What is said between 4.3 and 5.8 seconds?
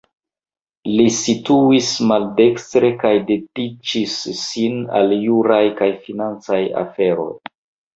sin al juraj